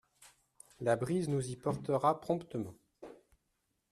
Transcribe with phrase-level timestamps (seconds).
[0.79, 2.73] La brise nous y portera promptement.